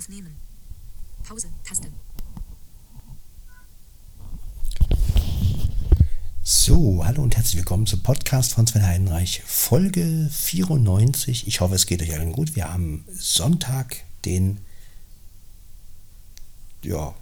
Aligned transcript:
Aufnehmen. 0.00 0.34
Pause. 1.28 1.48
Taste. 1.62 1.88
So, 6.42 7.04
hallo 7.04 7.22
und 7.22 7.36
herzlich 7.36 7.58
willkommen 7.58 7.84
zum 7.84 8.02
Podcast 8.02 8.54
von 8.54 8.66
Sven 8.66 8.86
Heidenreich, 8.86 9.42
Folge 9.44 10.30
94. 10.32 11.46
Ich 11.46 11.60
hoffe, 11.60 11.74
es 11.74 11.84
geht 11.84 12.00
euch 12.00 12.14
allen 12.14 12.32
gut. 12.32 12.56
Wir 12.56 12.72
haben 12.72 13.04
Sonntag, 13.12 14.04
den 14.24 14.60
ja, 16.82 17.14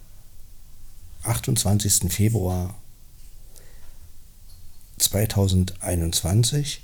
28. 1.25 2.13
Februar 2.13 2.77
2021. 4.99 6.83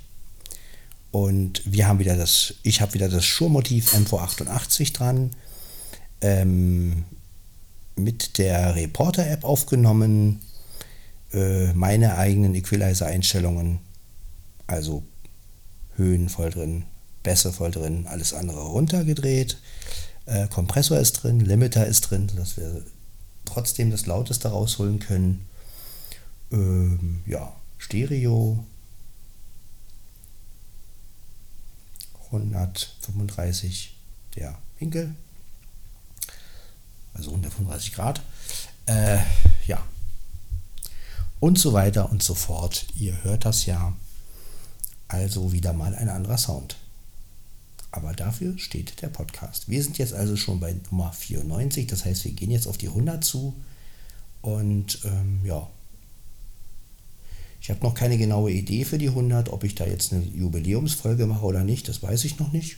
Und 1.11 1.61
wir 1.63 1.87
haben 1.87 1.99
wieder 1.99 2.17
das, 2.17 2.55
ich 2.63 2.81
habe 2.81 2.95
wieder 2.95 3.07
das 3.07 3.23
Schurmotiv 3.23 3.93
MV88 3.93 4.91
dran. 4.91 5.31
Ähm, 6.25 7.03
mit 7.95 8.39
der 8.39 8.75
Reporter-App 8.75 9.43
aufgenommen 9.43 10.41
äh, 11.33 11.71
meine 11.73 12.17
eigenen 12.17 12.55
Equalizer-Einstellungen, 12.55 13.77
also 14.65 15.03
Höhen 15.95 16.29
voll 16.29 16.49
drin, 16.49 16.85
Bässe 17.21 17.53
voll 17.53 17.69
drin, 17.69 18.07
alles 18.07 18.33
andere 18.33 18.61
runtergedreht. 18.61 19.59
Äh, 20.25 20.47
Kompressor 20.47 20.97
ist 20.97 21.13
drin, 21.13 21.41
Limiter 21.41 21.85
ist 21.85 22.01
drin, 22.01 22.27
sodass 22.27 22.57
wir 22.57 22.81
trotzdem 23.45 23.91
das 23.91 24.07
Lauteste 24.07 24.47
rausholen 24.47 24.97
können. 24.97 25.45
Ähm, 26.51 27.21
ja, 27.27 27.55
Stereo 27.77 28.65
135 32.31 33.95
der 34.35 34.57
Winkel, 34.79 35.13
also 37.15 37.31
135 37.31 37.93
Grad. 37.93 38.21
Äh, 38.85 39.17
ja, 39.65 39.81
und 41.39 41.59
so 41.59 41.73
weiter 41.73 42.11
und 42.11 42.23
so 42.23 42.33
fort. 42.33 42.87
Ihr 42.95 43.23
hört 43.23 43.45
das 43.45 43.65
ja. 43.65 43.95
Also 45.07 45.51
wieder 45.51 45.73
mal 45.73 45.93
ein 45.93 46.09
anderer 46.09 46.37
Sound. 46.37 46.77
Aber 47.91 48.13
dafür 48.13 48.57
steht 48.57 49.01
der 49.01 49.09
Podcast. 49.09 49.69
Wir 49.69 49.81
sind 49.83 49.97
jetzt 49.97 50.13
also 50.13 50.35
schon 50.35 50.59
bei 50.59 50.75
Nummer 50.89 51.13
94, 51.13 51.87
das 51.87 52.03
heißt, 52.03 52.25
wir 52.25 52.31
gehen 52.31 52.51
jetzt 52.51 52.67
auf 52.67 52.77
die 52.77 52.87
100 52.87 53.23
zu. 53.23 53.53
Und 54.41 54.99
ähm, 55.05 55.39
ja, 55.43 55.67
ich 57.61 57.69
habe 57.69 57.81
noch 57.81 57.93
keine 57.93 58.17
genaue 58.17 58.51
Idee 58.51 58.83
für 58.83 58.97
die 58.97 59.09
100, 59.09 59.49
ob 59.49 59.63
ich 59.63 59.75
da 59.75 59.85
jetzt 59.85 60.13
eine 60.13 60.23
Jubiläumsfolge 60.23 61.25
mache 61.25 61.45
oder 61.45 61.63
nicht, 61.63 61.87
das 61.87 62.01
weiß 62.03 62.25
ich 62.25 62.39
noch 62.39 62.51
nicht. 62.51 62.77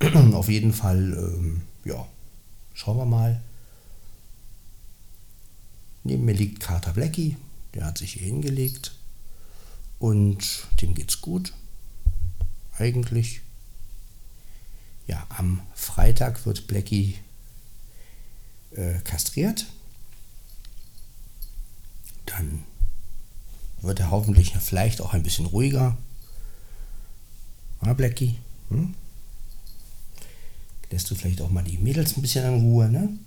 auf 0.34 0.48
jeden 0.48 0.72
Fall, 0.72 1.12
ähm, 1.12 1.62
ja, 1.84 2.06
schauen 2.74 2.96
wir 2.96 3.04
mal. 3.04 3.40
Neben 6.02 6.24
mir 6.24 6.34
liegt 6.34 6.60
Carter 6.60 6.94
Blackie, 6.94 7.36
der 7.74 7.84
hat 7.84 7.98
sich 7.98 8.14
hier 8.14 8.22
hingelegt 8.22 8.94
und 9.98 10.66
dem 10.80 10.94
geht's 10.94 11.20
gut. 11.20 11.52
Eigentlich. 12.78 13.42
Ja, 15.06 15.26
am 15.28 15.60
Freitag 15.74 16.46
wird 16.46 16.66
Blackie 16.66 17.16
äh, 18.70 19.00
kastriert. 19.00 19.66
Dann 22.24 22.64
wird 23.82 24.00
er 24.00 24.10
hoffentlich 24.10 24.56
vielleicht 24.58 25.02
auch 25.02 25.12
ein 25.12 25.22
bisschen 25.22 25.46
ruhiger. 25.46 25.98
Ah, 27.80 27.92
Blackie? 27.92 28.36
Hm? 28.70 28.94
Lässt 30.90 31.10
du 31.10 31.14
vielleicht 31.14 31.40
auch 31.40 31.50
mal 31.50 31.62
die 31.62 31.78
Mädels 31.78 32.16
ein 32.16 32.22
bisschen 32.22 32.44
in 32.44 32.60
Ruhe, 32.62 32.88
ne? 32.88 33.18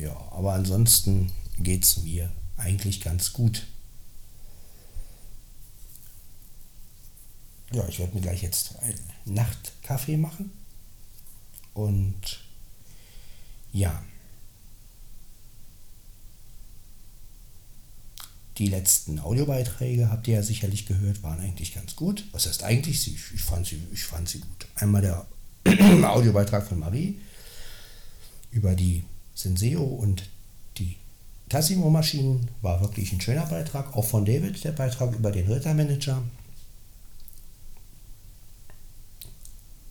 Ja, 0.00 0.16
aber 0.30 0.54
ansonsten 0.54 1.32
geht 1.58 1.84
es 1.84 2.02
mir 2.02 2.30
eigentlich 2.56 3.00
ganz 3.00 3.32
gut. 3.32 3.66
Ja, 7.72 7.86
ich 7.88 7.98
werde 7.98 8.14
mir 8.14 8.20
gleich 8.20 8.42
jetzt 8.42 8.78
einen 8.78 8.98
Nachtkaffee 9.24 10.16
machen. 10.16 10.50
Und 11.74 12.40
ja, 13.72 14.02
die 18.58 18.66
letzten 18.66 19.20
Audiobeiträge 19.20 20.10
habt 20.10 20.26
ihr 20.26 20.34
ja 20.34 20.42
sicherlich 20.42 20.86
gehört, 20.86 21.22
waren 21.22 21.40
eigentlich 21.40 21.74
ganz 21.74 21.94
gut. 21.94 22.24
Was 22.32 22.46
heißt 22.46 22.64
eigentlich? 22.64 23.06
Ich 23.06 23.40
fand 23.40 23.66
sie, 23.66 23.80
ich 23.92 24.02
fand 24.02 24.28
sie 24.28 24.40
gut. 24.40 24.66
Einmal 24.74 25.02
der 25.02 25.26
Audiobeitrag 26.10 26.66
von 26.66 26.80
Marie 26.80 27.20
über 28.50 28.74
die 28.74 29.04
Senseo 29.34 29.84
und 29.84 30.28
die 30.76 30.96
Tassimo-Maschinen 31.48 32.48
war 32.60 32.80
wirklich 32.80 33.12
ein 33.12 33.20
schöner 33.20 33.46
Beitrag. 33.46 33.96
Auch 33.96 34.04
von 34.04 34.24
David 34.24 34.62
der 34.64 34.72
Beitrag 34.72 35.14
über 35.14 35.30
den 35.30 35.46
Rittermanager. 35.46 36.20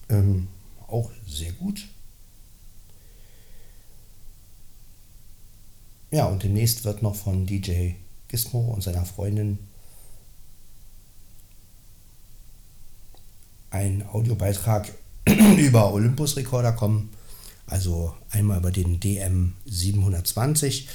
Ähm, 0.09 0.47
auch 0.87 1.09
sehr 1.25 1.53
gut. 1.53 1.87
Ja, 6.11 6.25
und 6.25 6.43
demnächst 6.43 6.83
wird 6.83 7.01
noch 7.01 7.15
von 7.15 7.45
DJ 7.45 7.91
Gizmo 8.27 8.59
und 8.59 8.83
seiner 8.83 9.05
Freundin 9.05 9.59
ein 13.69 14.05
Audiobeitrag 14.07 14.93
über 15.57 15.93
Olympus-Rekorder 15.93 16.73
kommen. 16.73 17.09
Also 17.65 18.15
einmal 18.29 18.59
über 18.59 18.71
den 18.71 18.99
DM 18.99 19.53
720 19.65 20.87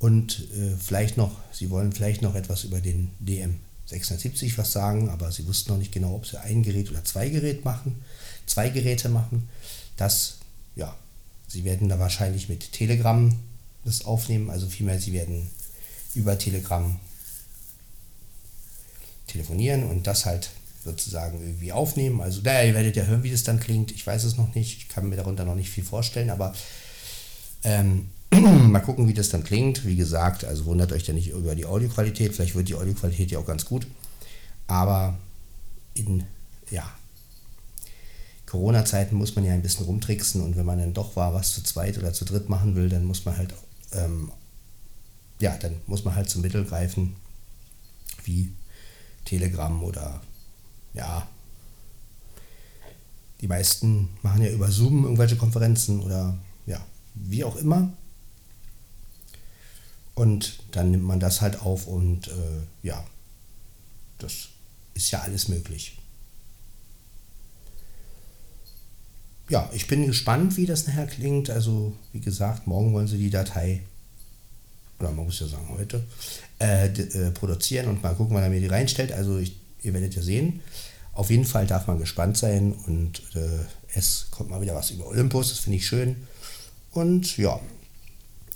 und 0.00 0.48
äh, 0.52 0.76
vielleicht 0.76 1.16
noch, 1.16 1.36
Sie 1.52 1.70
wollen 1.70 1.92
vielleicht 1.92 2.22
noch 2.22 2.34
etwas 2.34 2.64
über 2.64 2.80
den 2.80 3.10
DM 3.20 3.60
670 3.86 4.58
was 4.58 4.72
sagen, 4.72 5.10
aber 5.10 5.30
Sie 5.32 5.46
wussten 5.46 5.72
noch 5.72 5.78
nicht 5.78 5.92
genau, 5.92 6.14
ob 6.14 6.26
Sie 6.26 6.40
ein 6.40 6.62
Gerät 6.62 6.90
oder 6.90 7.04
zwei 7.04 7.28
Gerät 7.28 7.64
machen, 7.64 8.02
zwei 8.46 8.68
Geräte 8.68 9.08
machen. 9.08 9.48
Das, 9.96 10.38
ja, 10.76 10.96
Sie 11.46 11.64
werden 11.64 11.88
da 11.88 11.98
wahrscheinlich 11.98 12.48
mit 12.48 12.72
Telegram 12.72 13.34
das 13.84 14.04
aufnehmen, 14.04 14.50
also 14.50 14.66
vielmehr 14.66 15.00
Sie 15.00 15.12
werden 15.12 15.50
über 16.18 16.38
Telegram 16.38 16.98
telefonieren 19.26 19.84
und 19.84 20.06
das 20.06 20.26
halt 20.26 20.50
sozusagen 20.84 21.40
irgendwie 21.40 21.72
aufnehmen. 21.72 22.20
Also, 22.20 22.40
naja, 22.42 22.66
ihr 22.66 22.74
werdet 22.74 22.96
ja 22.96 23.04
hören, 23.04 23.22
wie 23.22 23.30
das 23.30 23.42
dann 23.42 23.60
klingt. 23.60 23.92
Ich 23.92 24.06
weiß 24.06 24.24
es 24.24 24.36
noch 24.36 24.54
nicht. 24.54 24.78
Ich 24.78 24.88
kann 24.88 25.08
mir 25.08 25.16
darunter 25.16 25.44
noch 25.44 25.54
nicht 25.54 25.70
viel 25.70 25.84
vorstellen, 25.84 26.30
aber 26.30 26.54
ähm, 27.62 28.10
mal 28.32 28.80
gucken, 28.80 29.08
wie 29.08 29.14
das 29.14 29.28
dann 29.28 29.44
klingt. 29.44 29.86
Wie 29.86 29.96
gesagt, 29.96 30.44
also 30.44 30.66
wundert 30.66 30.92
euch 30.92 31.06
ja 31.06 31.14
nicht 31.14 31.30
über 31.30 31.54
die 31.54 31.66
Audioqualität. 31.66 32.34
Vielleicht 32.34 32.54
wird 32.54 32.68
die 32.68 32.74
Audioqualität 32.74 33.30
ja 33.30 33.38
auch 33.38 33.46
ganz 33.46 33.64
gut. 33.64 33.86
Aber 34.66 35.16
in, 35.94 36.24
ja, 36.70 36.84
Corona-Zeiten 38.46 39.14
muss 39.14 39.36
man 39.36 39.44
ja 39.44 39.52
ein 39.52 39.62
bisschen 39.62 39.84
rumtricksen 39.84 40.42
und 40.42 40.56
wenn 40.56 40.64
man 40.64 40.78
dann 40.78 40.94
doch 40.94 41.16
war, 41.16 41.34
was 41.34 41.52
zu 41.52 41.62
zweit 41.62 41.98
oder 41.98 42.12
zu 42.12 42.24
dritt 42.24 42.48
machen 42.48 42.74
will, 42.76 42.88
dann 42.88 43.04
muss 43.04 43.24
man 43.24 43.36
halt, 43.36 43.52
ähm, 43.92 44.30
ja, 45.40 45.56
dann 45.56 45.80
muss 45.86 46.04
man 46.04 46.14
halt 46.14 46.28
zum 46.28 46.42
Mittel 46.42 46.64
greifen, 46.64 47.16
wie 48.24 48.52
Telegram 49.24 49.82
oder 49.82 50.20
ja, 50.94 51.28
die 53.40 53.48
meisten 53.48 54.08
machen 54.22 54.42
ja 54.42 54.50
über 54.50 54.70
Zoom 54.70 55.04
irgendwelche 55.04 55.36
Konferenzen 55.36 56.00
oder 56.00 56.36
ja, 56.66 56.84
wie 57.14 57.44
auch 57.44 57.56
immer. 57.56 57.92
Und 60.14 60.58
dann 60.72 60.90
nimmt 60.90 61.04
man 61.04 61.20
das 61.20 61.40
halt 61.40 61.62
auf 61.62 61.86
und 61.86 62.26
äh, 62.26 62.62
ja, 62.82 63.04
das 64.18 64.48
ist 64.94 65.12
ja 65.12 65.20
alles 65.20 65.46
möglich. 65.46 65.96
Ja, 69.48 69.70
ich 69.72 69.86
bin 69.86 70.06
gespannt, 70.06 70.56
wie 70.56 70.66
das 70.66 70.86
nachher 70.86 71.06
klingt. 71.06 71.48
Also, 71.48 71.94
wie 72.12 72.20
gesagt, 72.20 72.66
morgen 72.66 72.92
wollen 72.92 73.06
sie 73.06 73.16
die 73.16 73.30
Datei, 73.30 73.82
oder 74.98 75.10
man 75.12 75.26
muss 75.26 75.40
ja 75.40 75.46
sagen 75.46 75.68
heute, 75.76 76.02
äh, 76.58 76.86
äh, 76.86 77.30
produzieren 77.30 77.88
und 77.88 78.02
mal 78.02 78.14
gucken, 78.14 78.34
wann 78.34 78.42
er 78.42 78.50
mir 78.50 78.60
die 78.60 78.66
reinstellt. 78.66 79.12
Also, 79.12 79.38
ich, 79.38 79.56
ihr 79.82 79.94
werdet 79.94 80.14
ja 80.14 80.22
sehen. 80.22 80.60
Auf 81.12 81.30
jeden 81.30 81.44
Fall 81.44 81.66
darf 81.66 81.86
man 81.86 81.98
gespannt 81.98 82.36
sein 82.36 82.72
und 82.86 83.22
äh, 83.34 83.64
es 83.94 84.28
kommt 84.30 84.50
mal 84.50 84.60
wieder 84.60 84.74
was 84.74 84.90
über 84.90 85.06
Olympus, 85.06 85.48
das 85.50 85.58
finde 85.58 85.78
ich 85.78 85.86
schön. 85.86 86.16
Und 86.92 87.36
ja, 87.36 87.58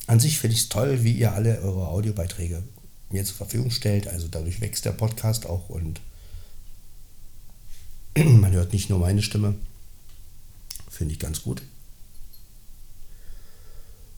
an 0.07 0.21
sich 0.21 0.39
finde 0.39 0.55
ich 0.55 0.63
es 0.63 0.69
toll, 0.69 1.03
wie 1.05 1.13
ihr 1.13 1.33
alle 1.33 1.61
eure 1.61 1.89
Audiobeiträge 1.89 2.63
mir 3.11 3.25
zur 3.25 3.37
Verfügung 3.37 3.71
stellt. 3.71 4.09
Also 4.09 4.29
dadurch 4.29 4.61
wächst 4.61 4.85
der 4.85 4.93
Podcast 4.93 5.47
auch 5.47 5.69
und 5.69 6.01
man 8.17 8.53
hört 8.53 8.73
nicht 8.73 8.91
nur 8.91 8.99
meine 8.99 9.23
Stimme. 9.23 9.55
Finde 10.91 11.15
ich 11.15 11.19
ganz 11.19 11.43
gut. 11.43 11.63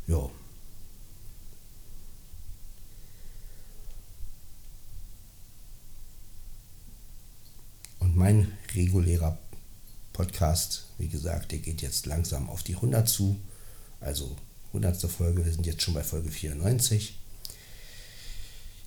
Ja. 0.07 0.29
Mein 8.25 8.51
regulärer 8.75 9.37
Podcast, 10.15 10.85
wie 10.97 11.09
gesagt, 11.09 11.53
der 11.53 11.59
geht 11.59 11.83
jetzt 11.83 12.07
langsam 12.07 12.49
auf 12.49 12.63
die 12.63 12.75
100 12.75 13.07
zu. 13.07 13.37
Also 14.01 14.35
100. 14.69 14.99
Folge, 15.11 15.45
wir 15.45 15.53
sind 15.53 15.67
jetzt 15.67 15.83
schon 15.83 15.93
bei 15.93 16.03
Folge 16.03 16.31
94. 16.31 17.19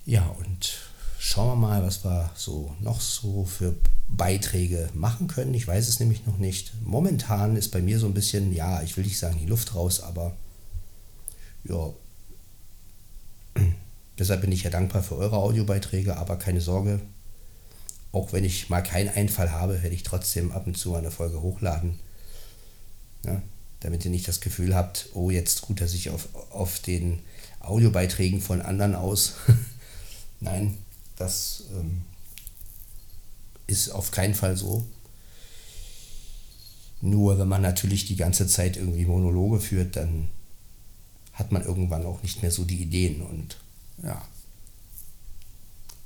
Ja, 0.06 0.26
und 0.26 0.78
schauen 1.20 1.50
wir 1.50 1.68
mal, 1.68 1.84
was 1.84 2.04
wir 2.04 2.32
so 2.34 2.74
noch 2.80 3.00
so 3.00 3.44
für 3.44 3.76
Beiträge 4.08 4.90
machen 4.92 5.28
können. 5.28 5.54
Ich 5.54 5.68
weiß 5.68 5.86
es 5.88 6.00
nämlich 6.00 6.26
noch 6.26 6.38
nicht. 6.38 6.72
Momentan 6.82 7.54
ist 7.54 7.70
bei 7.70 7.80
mir 7.80 8.00
so 8.00 8.06
ein 8.06 8.14
bisschen, 8.14 8.52
ja, 8.52 8.82
ich 8.82 8.96
will 8.96 9.04
nicht 9.04 9.20
sagen 9.20 9.38
die 9.40 9.46
Luft 9.46 9.76
raus, 9.76 10.00
aber 10.00 10.36
ja, 11.62 11.92
deshalb 14.18 14.40
bin 14.40 14.50
ich 14.50 14.64
ja 14.64 14.70
dankbar 14.70 15.04
für 15.04 15.16
eure 15.16 15.36
Audiobeiträge, 15.36 16.16
aber 16.16 16.38
keine 16.38 16.60
Sorge, 16.60 17.00
auch 18.12 18.32
wenn 18.32 18.44
ich 18.44 18.68
mal 18.68 18.82
keinen 18.82 19.10
Einfall 19.10 19.50
habe, 19.50 19.82
werde 19.82 19.94
ich 19.94 20.02
trotzdem 20.02 20.52
ab 20.52 20.66
und 20.66 20.76
zu 20.76 20.94
eine 20.94 21.10
Folge 21.10 21.40
hochladen. 21.42 21.98
Ja, 23.24 23.42
damit 23.80 24.04
ihr 24.04 24.10
nicht 24.10 24.28
das 24.28 24.40
Gefühl 24.40 24.74
habt, 24.74 25.10
oh, 25.14 25.30
jetzt 25.30 25.68
ruht 25.68 25.80
er 25.80 25.88
sich 25.88 26.10
auf, 26.10 26.28
auf 26.50 26.78
den 26.80 27.20
Audiobeiträgen 27.60 28.40
von 28.40 28.62
anderen 28.62 28.94
aus. 28.94 29.34
Nein, 30.40 30.78
das 31.16 31.64
ähm, 31.74 32.02
ist 33.66 33.90
auf 33.90 34.10
keinen 34.10 34.34
Fall 34.34 34.56
so. 34.56 34.86
Nur 37.00 37.38
wenn 37.38 37.48
man 37.48 37.62
natürlich 37.62 38.06
die 38.06 38.16
ganze 38.16 38.46
Zeit 38.46 38.76
irgendwie 38.76 39.04
Monologe 39.04 39.60
führt, 39.60 39.96
dann 39.96 40.28
hat 41.32 41.52
man 41.52 41.64
irgendwann 41.64 42.04
auch 42.04 42.22
nicht 42.22 42.42
mehr 42.42 42.50
so 42.50 42.64
die 42.64 42.82
Ideen 42.82 43.22
und 43.22 43.58
ja. 44.02 44.20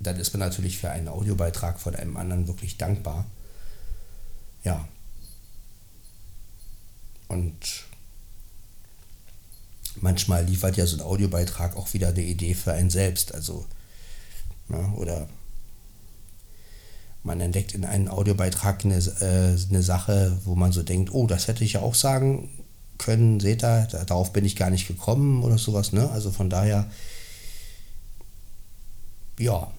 Dann 0.03 0.17
ist 0.17 0.33
man 0.33 0.41
natürlich 0.41 0.79
für 0.79 0.91
einen 0.91 1.09
Audiobeitrag 1.09 1.81
von 1.81 1.95
einem 1.95 2.17
anderen 2.17 2.49
wirklich 2.49 2.79
dankbar. 2.79 3.27
Ja. 4.65 4.87
Und 7.29 7.85
manchmal 10.01 10.45
liefert 10.45 10.77
ja 10.77 10.87
so 10.87 10.97
ein 10.97 11.03
Audiobeitrag 11.03 11.77
auch 11.77 11.93
wieder 11.95 12.09
eine 12.09 12.23
Idee 12.23 12.55
für 12.55 12.73
einen 12.73 12.91
selbst. 12.91 13.35
Also, 13.35 13.67
ne, 14.69 14.93
oder 14.97 15.29
man 17.23 17.41
entdeckt 17.41 17.75
in 17.75 17.85
einem 17.85 18.09
Audiobeitrag 18.09 18.85
eine, 18.85 18.97
äh, 18.97 19.57
eine 19.69 19.83
Sache, 19.83 20.39
wo 20.45 20.55
man 20.55 20.73
so 20.73 20.83
denkt, 20.83 21.13
oh, 21.13 21.27
das 21.27 21.49
hätte 21.49 21.65
ich 21.65 21.75
ja 21.75 21.81
auch 21.81 21.95
sagen 21.95 22.51
können, 22.99 23.41
seht 23.41 23.65
ihr, 23.65 23.87
darauf 24.07 24.33
bin 24.33 24.45
ich 24.45 24.57
gar 24.57 24.71
nicht 24.71 24.89
gekommen 24.89 25.43
oder 25.43 25.59
sowas. 25.59 25.93
Ne? 25.93 26.11
Also 26.11 26.31
von 26.31 26.51
daher, 26.51 26.91
ja, 29.39 29.71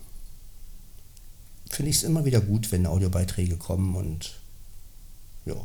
finde 1.74 1.90
ich 1.90 1.98
es 1.98 2.04
immer 2.04 2.26
wieder 2.26 2.42
gut, 2.42 2.72
wenn 2.72 2.86
Audiobeiträge 2.86 3.58
kommen 3.58 3.96
und 3.96 4.40
ja. 5.46 5.56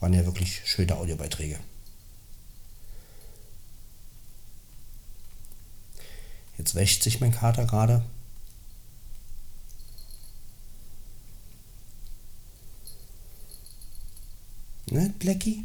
Waren 0.00 0.14
ja 0.14 0.24
wirklich 0.24 0.62
schöne 0.64 0.96
Audiobeiträge. 0.96 1.58
Jetzt 6.58 6.74
wäscht 6.74 7.02
sich 7.02 7.20
mein 7.20 7.32
Kater 7.32 7.66
gerade. 7.66 8.04
Ne, 14.92 15.10
Blackie? 15.18 15.64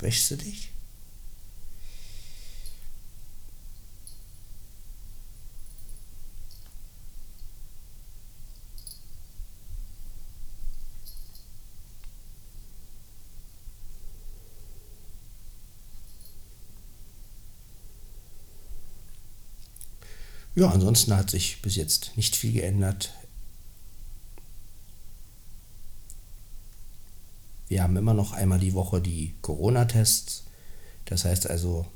Wäschst 0.00 0.32
du 0.32 0.36
dich? 0.36 0.72
Ja, 20.56 20.68
ansonsten 20.68 21.16
hat 21.16 21.30
sich 21.30 21.62
bis 21.62 21.76
jetzt 21.76 22.16
nicht 22.16 22.34
viel 22.34 22.52
geändert. 22.52 23.12
Wir 27.72 27.82
haben 27.82 27.96
immer 27.96 28.12
noch 28.12 28.34
einmal 28.34 28.58
die 28.58 28.74
Woche 28.74 29.00
die 29.00 29.34
Corona-Tests. 29.40 30.42
Das 31.06 31.24
heißt 31.24 31.48
also, 31.48 31.86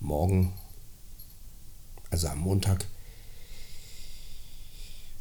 morgen, 0.00 0.52
also 2.10 2.26
am 2.26 2.40
Montag, 2.40 2.84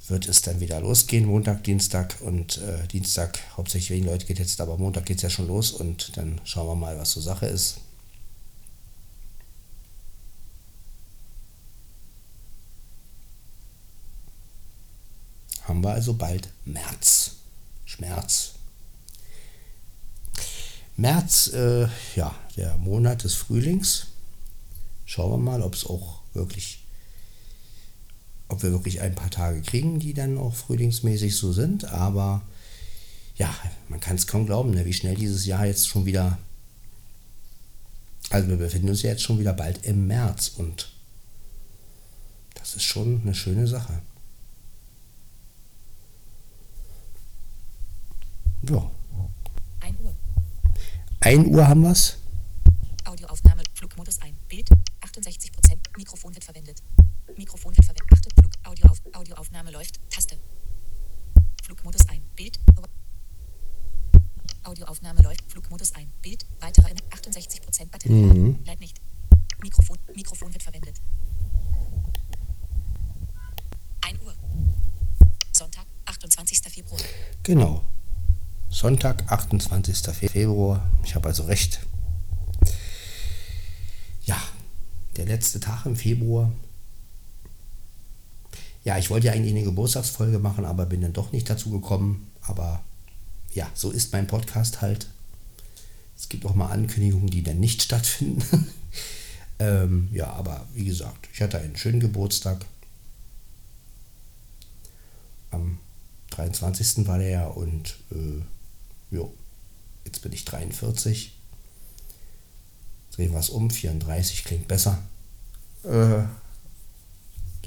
wird 0.07 0.27
es 0.27 0.41
dann 0.41 0.59
wieder 0.61 0.81
losgehen. 0.81 1.27
Montag, 1.27 1.63
Dienstag 1.63 2.19
und 2.21 2.57
äh, 2.57 2.87
Dienstag, 2.87 3.37
hauptsächlich 3.55 3.91
wegen 3.91 4.07
Leute 4.07 4.25
getestet, 4.25 4.61
aber 4.61 4.79
Montag 4.79 5.05
geht 5.05 5.17
es 5.17 5.21
ja 5.21 5.29
schon 5.29 5.45
los 5.45 5.71
und 5.71 6.17
dann 6.17 6.41
schauen 6.43 6.65
wir 6.69 6.75
mal, 6.75 6.97
was 6.97 7.11
so 7.11 7.21
Sache 7.21 7.45
ist. 7.45 7.77
Haben 15.65 15.83
wir 15.83 15.91
also 15.91 16.15
bald 16.15 16.49
März. 16.65 17.33
Schmerz. 17.85 18.55
März, 20.95 21.47
äh, 21.53 21.87
ja, 22.15 22.35
der 22.55 22.77
Monat 22.77 23.23
des 23.23 23.33
Frühlings. 23.35 24.07
Schauen 25.05 25.31
wir 25.31 25.37
mal, 25.37 25.61
ob 25.61 25.73
es 25.73 25.85
auch 25.85 26.21
wirklich, 26.33 26.83
ob 28.47 28.63
wir 28.63 28.71
wirklich 28.71 29.01
ein 29.01 29.15
paar 29.15 29.31
Tage 29.31 29.61
kriegen, 29.61 29.99
die 29.99 30.13
dann 30.13 30.37
auch 30.37 30.53
frühlingsmäßig 30.53 31.35
so 31.35 31.51
sind. 31.51 31.85
Aber 31.85 32.41
ja, 33.35 33.53
man 33.89 33.99
kann 33.99 34.15
es 34.15 34.27
kaum 34.27 34.45
glauben, 34.45 34.71
ne, 34.71 34.85
wie 34.85 34.93
schnell 34.93 35.15
dieses 35.15 35.45
Jahr 35.45 35.65
jetzt 35.65 35.87
schon 35.87 36.05
wieder. 36.05 36.37
Also 38.29 38.47
wir 38.47 38.57
befinden 38.57 38.89
uns 38.89 39.01
ja 39.01 39.11
jetzt 39.11 39.23
schon 39.23 39.39
wieder 39.39 39.53
bald 39.53 39.85
im 39.85 40.07
März 40.07 40.53
und 40.57 40.91
das 42.55 42.75
ist 42.75 42.83
schon 42.83 43.21
eine 43.21 43.35
schöne 43.35 43.67
Sache. 43.67 44.01
Ja. 48.69 48.89
1 51.23 51.45
Uhr. 51.45 51.45
1 51.45 51.47
Uhr 51.55 51.67
haben 51.67 51.81
wir 51.83 51.91
es. 51.91 52.17
Audioaufnahme, 53.05 53.63
Flugmodus 53.73 54.19
ein. 54.21 54.35
Bild, 54.49 54.69
68%. 55.01 55.77
Mikrofon 55.97 56.33
wird 56.33 56.43
verwendet. 56.43 56.83
Mikrofon 57.37 57.75
wird 57.75 57.85
verwendet. 57.85 58.11
Achte, 58.11 58.29
Flug, 58.39 58.51
Audioauf, 58.63 59.01
Audioaufnahme 59.13 59.71
läuft. 59.71 59.99
Taste. 60.09 60.37
Flugmodus 61.63 62.07
ein. 62.09 62.21
Bild. 62.35 62.59
Audioaufnahme 64.63 65.21
läuft. 65.21 65.49
Flugmodus 65.49 65.93
ein. 65.95 66.11
Bild. 66.21 66.45
Weitere 66.59 66.87
68% 67.11 67.85
Batterie. 67.89 68.13
Mhm. 68.13 68.59
Leidt 68.65 68.79
nicht. 68.81 68.99
Mikrofon, 69.61 69.97
Mikrofon 70.15 70.51
wird 70.53 70.63
verwendet. 70.63 70.99
1 74.01 74.21
Uhr. 74.21 74.35
Sonntag, 75.53 75.85
28. 76.05 76.59
Februar. 76.69 76.99
Genau. 77.43 77.81
Sonntag, 78.83 79.31
28. 79.31 80.13
Februar. 80.29 80.85
Ich 81.05 81.15
habe 81.15 81.29
also 81.29 81.43
recht. 81.43 81.79
Ja, 84.25 84.35
der 85.15 85.25
letzte 85.25 85.61
Tag 85.61 85.85
im 85.85 85.95
Februar. 85.95 86.51
Ja, 88.83 88.97
ich 88.97 89.09
wollte 89.09 89.27
ja 89.27 89.31
eigentlich 89.31 89.53
eine 89.53 89.63
Geburtstagsfolge 89.63 90.37
machen, 90.37 90.65
aber 90.65 90.85
bin 90.85 90.99
dann 90.99 91.13
doch 91.13 91.31
nicht 91.31 91.49
dazu 91.49 91.69
gekommen. 91.71 92.27
Aber 92.41 92.83
ja, 93.53 93.71
so 93.73 93.89
ist 93.89 94.11
mein 94.11 94.27
Podcast 94.27 94.81
halt. 94.81 95.07
Es 96.17 96.27
gibt 96.27 96.45
auch 96.45 96.53
mal 96.53 96.67
Ankündigungen, 96.67 97.29
die 97.29 97.41
dann 97.41 97.61
nicht 97.61 97.81
stattfinden. 97.83 98.67
ähm, 99.59 100.09
ja, 100.11 100.29
aber 100.33 100.67
wie 100.73 100.83
gesagt, 100.83 101.29
ich 101.31 101.41
hatte 101.41 101.57
einen 101.57 101.77
schönen 101.77 102.01
Geburtstag. 102.01 102.65
Am 105.51 105.77
23. 106.31 107.07
war 107.07 107.17
der 107.17 107.29
ja 107.29 107.47
und 107.47 107.95
äh, 108.11 108.43
Jo, 109.13 109.31
jetzt 110.05 110.23
bin 110.23 110.33
ich 110.33 110.43
43. 110.43 111.37
Drehen 113.11 113.31
wir 113.31 113.39
es 113.39 113.51
um, 113.51 113.69
34 113.69 114.43
klingt 114.43 114.67
besser. 114.67 115.03
Äh, 115.83 116.23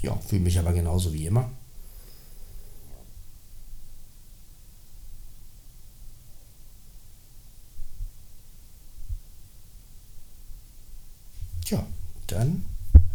ja, 0.02 0.16
fühle 0.26 0.42
mich 0.42 0.58
aber 0.58 0.72
genauso 0.72 1.12
wie 1.12 1.24
immer. 1.24 1.48
Ja, 11.66 11.86
dann 12.26 12.64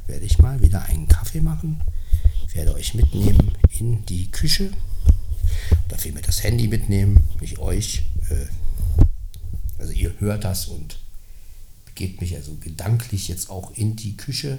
werde 0.07 0.25
ich 0.25 0.39
mal 0.39 0.61
wieder 0.61 0.83
einen 0.83 1.09
Kaffee 1.09 1.41
machen. 1.41 1.81
Ich 2.47 2.55
werde 2.55 2.75
euch 2.75 2.93
mitnehmen 2.93 3.57
in 3.77 4.05
die 4.05 4.31
Küche. 4.31 4.71
Das 6.31 6.43
Handy 6.43 6.69
mitnehmen, 6.69 7.27
nicht 7.41 7.59
euch. 7.59 8.03
Äh, 8.29 8.45
also 9.77 9.91
ihr 9.91 10.17
hört 10.19 10.45
das 10.45 10.67
und 10.67 10.97
begebt 11.83 12.21
mich 12.21 12.37
also 12.37 12.55
gedanklich 12.55 13.27
jetzt 13.27 13.49
auch 13.49 13.71
in 13.75 13.97
die 13.97 14.15
Küche. 14.15 14.57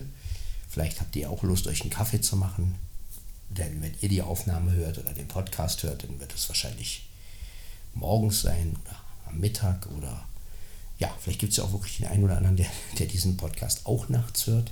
Vielleicht 0.68 1.00
habt 1.00 1.16
ihr 1.16 1.30
auch 1.30 1.42
Lust, 1.42 1.66
euch 1.66 1.80
einen 1.80 1.88
Kaffee 1.88 2.20
zu 2.20 2.36
machen. 2.36 2.74
Denn 3.48 3.80
wenn 3.80 3.94
ihr 4.02 4.10
die 4.10 4.20
Aufnahme 4.20 4.72
hört 4.72 4.98
oder 4.98 5.14
den 5.14 5.28
Podcast 5.28 5.82
hört, 5.82 6.04
dann 6.04 6.20
wird 6.20 6.34
es 6.34 6.46
wahrscheinlich 6.50 7.08
morgens 7.94 8.42
sein 8.42 8.76
oder 8.84 9.00
am 9.24 9.40
Mittag 9.40 9.86
oder 9.96 10.26
ja, 10.98 11.10
vielleicht 11.20 11.40
gibt 11.40 11.52
es 11.52 11.56
ja 11.56 11.64
auch 11.64 11.72
wirklich 11.72 11.96
den 11.96 12.08
einen 12.08 12.24
oder 12.24 12.36
anderen, 12.36 12.56
der, 12.56 12.68
der 12.98 13.06
diesen 13.06 13.38
Podcast 13.38 13.86
auch 13.86 14.10
nachts 14.10 14.46
hört. 14.46 14.70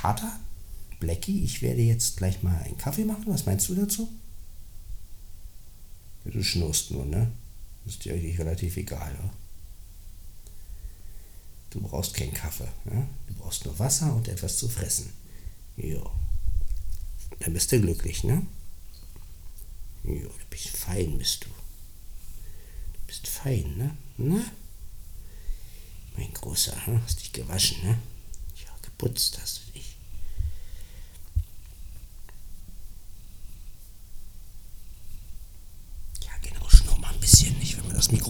Kater, 0.00 0.40
Blackie, 0.98 1.44
ich 1.44 1.60
werde 1.60 1.82
jetzt 1.82 2.16
gleich 2.16 2.42
mal 2.42 2.56
einen 2.62 2.78
Kaffee 2.78 3.04
machen. 3.04 3.24
Was 3.26 3.44
meinst 3.44 3.68
du 3.68 3.74
dazu? 3.74 4.08
Du 6.24 6.42
schnurst 6.42 6.90
nur, 6.90 7.04
ne? 7.04 7.30
Ist 7.84 8.04
dir 8.04 8.14
eigentlich 8.14 8.38
relativ 8.38 8.76
egal, 8.76 9.14
oder? 9.18 9.30
Du 11.70 11.80
brauchst 11.80 12.14
keinen 12.14 12.34
Kaffee. 12.34 12.68
Ne? 12.84 13.08
Du 13.28 13.34
brauchst 13.34 13.64
nur 13.64 13.78
Wasser 13.78 14.14
und 14.14 14.26
etwas 14.28 14.56
zu 14.58 14.68
fressen. 14.68 15.12
Jo. 15.76 16.10
Dann 17.38 17.52
bist 17.52 17.70
du 17.70 17.80
glücklich, 17.80 18.24
ne? 18.24 18.46
Jo, 20.04 20.14
du 20.14 20.46
bist 20.50 20.68
fein, 20.68 21.16
bist 21.16 21.44
du. 21.44 21.48
Du 21.48 23.00
bist 23.06 23.28
fein, 23.28 23.76
ne? 23.76 23.96
Ne? 24.16 24.44
Mein 26.16 26.32
Großer, 26.32 26.86
hm? 26.86 27.02
hast 27.04 27.20
dich 27.20 27.32
gewaschen, 27.32 27.82
ne? 27.84 27.98
Ja, 28.64 28.70
geputzt 28.82 29.38
hast 29.40 29.62
du 29.66 29.72
dich. 29.72 29.96
Ja, 36.24 36.32
genau, 36.42 36.68
schnurr 36.68 36.98
mal 36.98 37.14
ein 37.14 37.20
bisschen. 37.20 37.56
Ich 37.62 37.78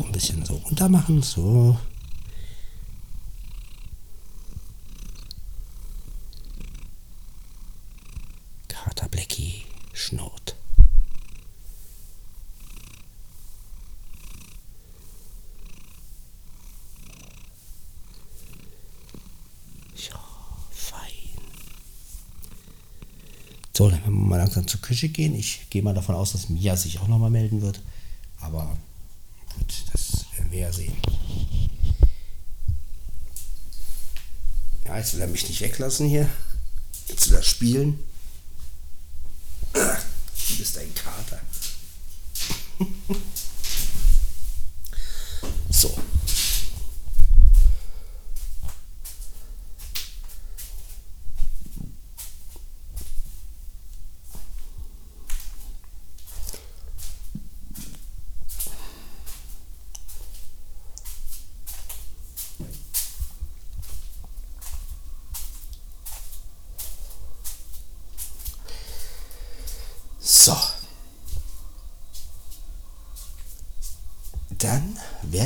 Mikro 0.00 0.06
ein 0.06 0.12
bisschen 0.12 0.44
so 0.44 0.54
runter 0.54 0.88
machen. 0.88 1.22
So. 1.22 1.78
Kater 8.68 9.08
Blackie 9.08 9.64
schnurrt. 9.92 10.56
So, 23.72 23.88
dann 23.88 24.02
werden 24.02 24.14
wir 24.14 24.26
mal 24.26 24.36
langsam 24.36 24.66
zur 24.66 24.82
Küche 24.82 25.08
gehen. 25.08 25.34
Ich 25.34 25.70
gehe 25.70 25.82
mal 25.82 25.94
davon 25.94 26.14
aus, 26.14 26.32
dass 26.32 26.50
Mia 26.50 26.76
sich 26.76 26.98
auch 27.00 27.08
nochmal 27.08 27.30
melden 27.30 27.62
wird. 27.62 27.80
Aber 28.38 28.76
gut, 29.56 29.84
das 29.90 30.26
werden 30.36 30.52
wir 30.52 30.58
ja 30.58 30.72
sehen. 30.72 30.92
Ja, 34.84 34.88
jetzt 35.00 35.14
will 35.14 35.22
er 35.22 35.28
mich 35.28 35.48
nicht 35.48 35.62
weglassen 35.62 36.06
hier. 36.06 36.28
Jetzt 37.08 37.30
will 37.30 37.38
er 37.38 37.42
spielen. 37.42 37.98
Du 39.72 40.56
bist 40.58 40.76
ein 40.76 40.94
Kater. 40.94 41.40
So. 45.70 45.90
Dann 74.58 74.98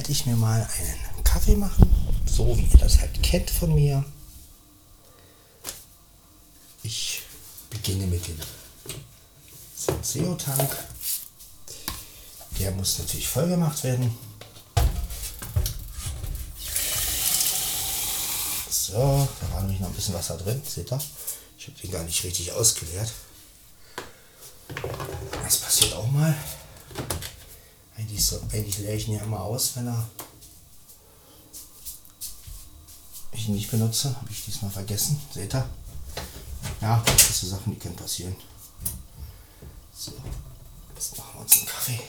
werde 0.04 0.12
ich 0.12 0.26
mir 0.26 0.36
mal 0.36 0.60
einen 0.60 1.24
Kaffee 1.24 1.56
machen, 1.56 1.90
so 2.26 2.54
wie 2.58 2.66
ihr 2.66 2.78
das 2.78 2.98
halt 2.98 3.22
kennt 3.22 3.48
von 3.48 3.74
mir. 3.74 4.04
Ich 6.82 7.22
beginne 7.70 8.06
mit 8.08 8.28
dem 8.28 8.38
Senseo-Tank. 9.74 10.76
Der 12.58 12.72
muss 12.72 12.98
natürlich 12.98 13.26
voll 13.26 13.48
gemacht 13.48 13.82
werden. 13.82 14.14
So, 18.68 19.26
da 19.40 19.52
war 19.54 19.62
nämlich 19.62 19.80
noch 19.80 19.88
ein 19.88 19.94
bisschen 19.94 20.12
Wasser 20.12 20.36
drin, 20.36 20.60
seht 20.68 20.92
ihr? 20.92 21.00
Ich 21.56 21.66
habe 21.66 21.78
den 21.78 21.90
gar 21.90 22.04
nicht 22.04 22.22
richtig 22.24 22.52
ausgeleert. 22.52 23.10
Das 25.42 25.56
passiert 25.56 25.94
auch 25.94 26.10
mal. 26.10 26.36
Eigentlich, 28.14 28.32
eigentlich 28.52 28.78
leere 28.78 28.94
ich 28.94 29.08
ihn 29.08 29.14
ja 29.14 29.24
immer 29.24 29.40
aus, 29.40 29.74
wenn 29.74 29.88
er 29.88 30.08
ich 33.32 33.48
ihn 33.48 33.56
nicht 33.56 33.70
benutze. 33.72 34.14
Habe 34.14 34.30
ich 34.30 34.44
diesmal 34.44 34.70
vergessen. 34.70 35.20
Seht 35.32 35.52
ihr? 35.52 35.68
Ja, 36.80 37.02
das 37.04 37.40
sind 37.40 37.48
Sachen, 37.48 37.72
die 37.72 37.78
können 37.78 37.96
passieren. 37.96 38.36
So, 39.92 40.12
jetzt 40.94 41.18
machen 41.18 41.30
wir 41.34 41.40
uns 41.40 41.56
einen 41.56 41.66
Kaffee. 41.66 42.00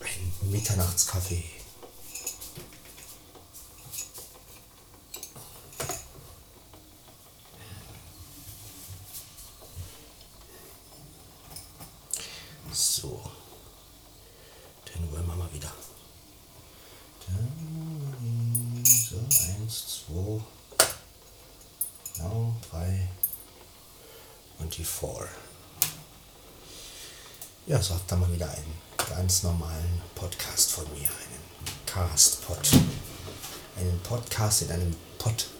Ein 0.00 0.50
Mitternachtskaffee. 0.50 1.59
Ja, 27.66 27.80
so 27.82 27.94
habt 27.94 28.10
ihr 28.12 28.16
mal 28.16 28.32
wieder 28.32 28.48
einen 28.50 28.78
ganz 29.08 29.42
normalen 29.42 30.00
Podcast 30.14 30.72
von 30.72 30.84
mir, 30.92 31.08
einen 31.08 31.84
Cast-Pod. 31.86 32.58
Einen 33.76 34.00
Podcast 34.00 34.62
in 34.62 34.70
einem 34.72 34.96
Podcast. 35.18 35.59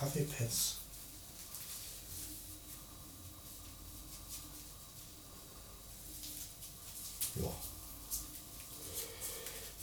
Kaffeepads. 0.00 0.76
Ja. 7.34 7.50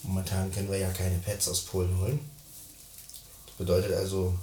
Momentan 0.02 0.52
können 0.52 0.72
wir 0.72 0.80
ja 0.80 0.92
keine 0.92 1.20
Pads 1.20 1.48
aus 1.50 1.62
Polen 1.66 1.96
holen. 2.00 2.30
Das 3.46 3.56
bedeutet 3.58 3.94
also, 3.94 4.34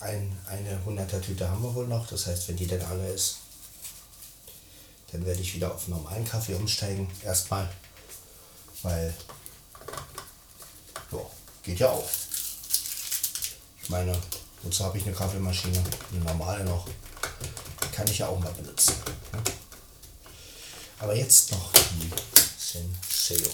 ein, 0.00 0.36
eine 0.46 0.80
100er 0.84 1.20
Tüte 1.20 1.48
haben 1.48 1.62
wir 1.62 1.72
wohl 1.72 1.86
noch. 1.86 2.08
Das 2.08 2.26
heißt, 2.26 2.48
wenn 2.48 2.56
die 2.56 2.66
dann 2.66 2.82
alle 2.82 3.12
ist, 3.12 3.36
dann 5.12 5.24
werde 5.24 5.40
ich 5.40 5.54
wieder 5.54 5.72
auf 5.72 5.86
normalen 5.86 6.24
Kaffee 6.24 6.54
umsteigen. 6.54 7.08
Erstmal, 7.22 7.70
weil, 8.82 9.14
ja, 11.12 11.18
geht 11.62 11.78
ja 11.78 11.90
auch. 11.90 12.08
Ich 13.82 13.88
meine, 13.88 14.16
wozu 14.62 14.84
habe 14.84 14.98
ich 14.98 15.04
eine 15.04 15.14
Kaffeemaschine? 15.14 15.82
Eine 16.12 16.24
normale 16.24 16.64
noch. 16.64 16.86
Die 17.82 17.88
kann 17.94 18.06
ich 18.06 18.18
ja 18.18 18.28
auch 18.28 18.38
mal 18.38 18.52
benutzen. 18.52 18.94
ne? 19.32 19.42
Aber 20.98 21.14
jetzt 21.14 21.50
noch 21.50 21.72
die 21.72 22.10
Senseo. 22.58 23.50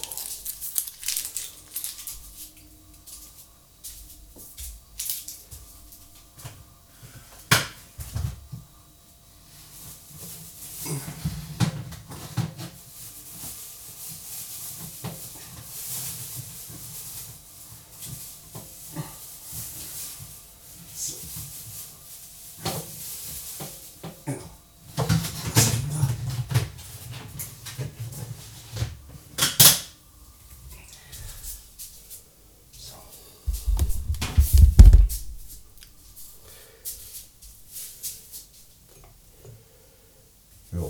Ja, 40.71 40.81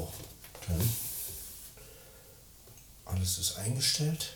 dann 0.67 0.91
alles 3.05 3.39
ist 3.39 3.48
eingestellt. 3.59 4.35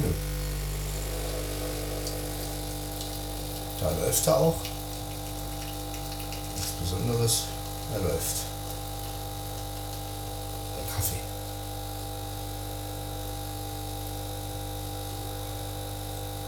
Ja. 0.00 0.10
Da 3.80 3.90
läuft 3.90 4.26
er 4.26 4.36
auch. 4.36 4.56
Nichts 6.56 6.72
Besonderes, 6.80 7.44
er 7.92 8.00
läuft. 8.00 8.36
Der 10.76 10.84
Kaffee. 10.94 11.20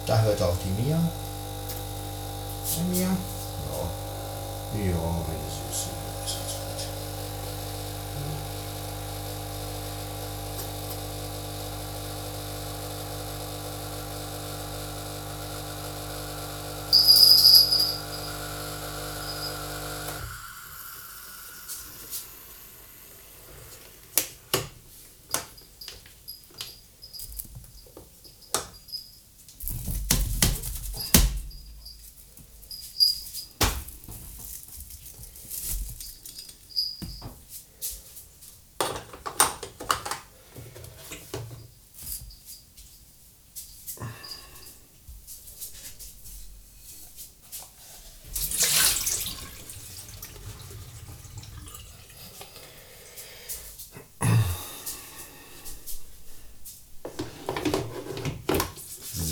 Da 0.06 0.21
hört 0.21 0.42
auch 0.42 0.56
die 0.64 0.83
Mia. 0.83 0.99
Die 2.75 2.83
Mia? 2.83 3.09
Ja. 3.09 3.16
Ja, 4.75 5.00
meine 5.26 5.49
Süße. 5.50 5.90
Ist 6.25 6.37
alles 6.37 6.54
gut. 6.54 6.80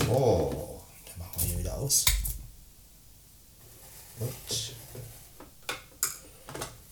So, 0.07 0.85
dann 1.07 1.19
machen 1.19 1.41
wir 1.41 1.47
hier 1.47 1.59
wieder 1.59 1.75
aus. 1.75 2.05
Und 4.19 4.75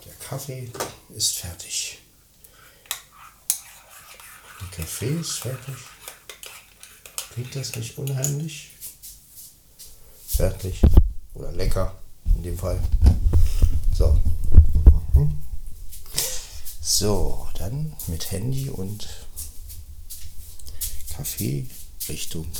der 0.04 0.14
Kaffee 0.42 0.72
ist 1.14 1.36
fertig. 1.36 1.98
Der 4.60 4.68
Kaffee 4.76 5.20
ist 5.20 5.38
fertig. 5.38 5.76
Klingt 7.32 7.54
das 7.54 7.76
nicht 7.76 7.96
unheimlich? 7.96 8.70
Fertig. 10.26 10.82
Oder 11.34 11.52
lecker 11.52 11.96
in 12.34 12.42
dem 12.42 12.58
Fall. 12.58 12.80
So. 13.96 14.20
Mhm. 15.14 15.38
So, 16.80 17.48
dann 17.54 17.94
mit 18.08 18.32
Handy 18.32 18.68
und 18.68 19.08
Kaffee 21.10 21.68
Richtung 22.08 22.50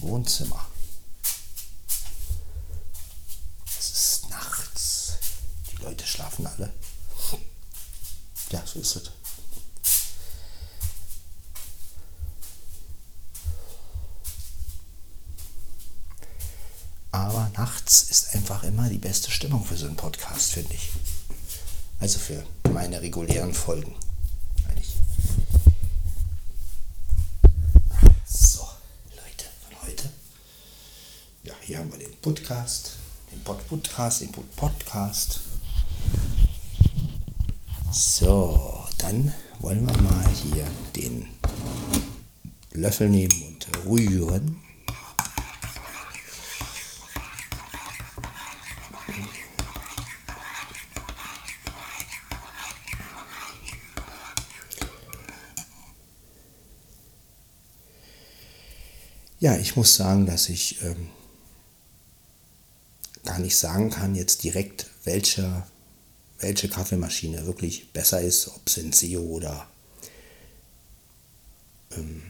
Wohnzimmer. 0.00 0.66
Leute 5.88 6.06
schlafen 6.06 6.46
alle. 6.46 6.70
Ja, 8.50 8.62
so 8.66 8.78
ist 8.78 8.96
es. 8.96 9.10
Aber 17.10 17.50
nachts 17.56 18.02
ist 18.02 18.34
einfach 18.34 18.64
immer 18.64 18.90
die 18.90 18.98
beste 18.98 19.30
Stimmung 19.30 19.64
für 19.64 19.78
so 19.78 19.86
einen 19.86 19.96
Podcast, 19.96 20.52
finde 20.52 20.74
ich. 20.74 20.90
Also 22.00 22.18
für 22.18 22.44
meine 22.70 23.00
regulären 23.00 23.54
Folgen. 23.54 23.96
So, 28.26 28.68
Leute 29.16 29.46
von 29.66 29.88
heute. 29.88 30.10
Ja, 31.44 31.54
hier 31.62 31.78
haben 31.78 31.90
wir 31.90 31.98
den 31.98 32.14
Podcast, 32.20 32.92
den 33.32 33.42
Pod 33.42 33.66
Podcast, 33.68 34.20
den 34.20 34.32
Pod 34.32 34.54
Podcast. 34.54 35.40
So, 38.00 38.86
dann 38.98 39.34
wollen 39.58 39.84
wir 39.84 40.02
mal 40.02 40.28
hier 40.28 40.64
den 40.94 41.26
Löffel 42.70 43.08
nehmen 43.08 43.42
und 43.42 43.86
rühren. 43.86 44.60
Ja, 59.40 59.56
ich 59.56 59.74
muss 59.74 59.96
sagen, 59.96 60.24
dass 60.24 60.48
ich 60.48 60.80
ähm, 60.82 61.08
gar 63.24 63.40
nicht 63.40 63.56
sagen 63.56 63.90
kann 63.90 64.14
jetzt 64.14 64.44
direkt, 64.44 64.86
welche, 65.02 65.64
welche 66.40 66.68
Kaffeemaschine 66.68 67.46
wirklich 67.46 67.92
besser 67.92 68.20
ist, 68.20 68.48
ob 68.48 68.68
Senseo 68.68 69.20
oder 69.22 69.66
ähm, 71.96 72.22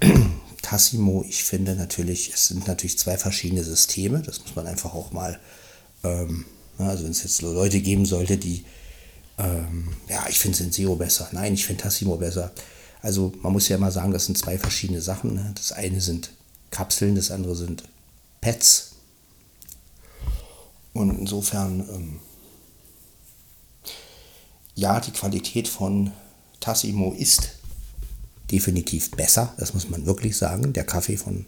Tassimo. 0.62 1.24
Ich 1.28 1.44
finde 1.44 1.74
natürlich, 1.74 2.32
es 2.32 2.48
sind 2.48 2.66
natürlich 2.66 2.98
zwei 2.98 3.18
verschiedene 3.18 3.64
Systeme, 3.64 4.22
das 4.22 4.40
muss 4.40 4.56
man 4.56 4.66
einfach 4.66 4.94
auch 4.94 5.12
mal, 5.12 5.38
ähm, 6.04 6.46
also 6.78 7.04
wenn 7.04 7.10
es 7.10 7.22
jetzt 7.22 7.42
Leute 7.42 7.80
geben 7.80 8.06
sollte, 8.06 8.36
die, 8.36 8.64
ähm, 9.38 9.88
ja, 10.08 10.26
ich 10.28 10.38
finde 10.38 10.56
Senseo 10.56 10.96
besser, 10.96 11.28
nein, 11.32 11.54
ich 11.54 11.66
finde 11.66 11.82
Tassimo 11.82 12.16
besser. 12.16 12.52
Also 13.00 13.32
man 13.42 13.52
muss 13.52 13.68
ja 13.68 13.76
immer 13.76 13.90
sagen, 13.92 14.12
das 14.12 14.26
sind 14.26 14.36
zwei 14.38 14.58
verschiedene 14.58 15.00
Sachen. 15.00 15.34
Ne? 15.34 15.52
Das 15.54 15.72
eine 15.72 16.00
sind 16.00 16.30
Kapseln, 16.70 17.14
das 17.14 17.30
andere 17.30 17.54
sind 17.54 17.84
Pads. 18.40 18.92
Und 20.92 21.16
insofern, 21.18 21.80
ähm, 21.88 22.20
ja, 24.78 25.00
die 25.00 25.10
Qualität 25.10 25.66
von 25.66 26.12
Tassimo 26.60 27.12
ist 27.12 27.50
definitiv 28.52 29.10
besser, 29.10 29.52
das 29.58 29.74
muss 29.74 29.90
man 29.90 30.06
wirklich 30.06 30.36
sagen. 30.36 30.72
Der 30.72 30.84
Kaffee 30.84 31.16
von. 31.16 31.46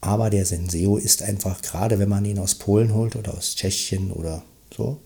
Aber 0.00 0.28
der 0.28 0.44
Senseo 0.44 0.96
ist 0.96 1.22
einfach, 1.22 1.62
gerade 1.62 2.00
wenn 2.00 2.08
man 2.08 2.24
ihn 2.24 2.40
aus 2.40 2.56
Polen 2.56 2.92
holt 2.94 3.14
oder 3.14 3.32
aus 3.32 3.54
Tschechien 3.54 4.10
oder 4.10 4.42
so, 4.76 5.00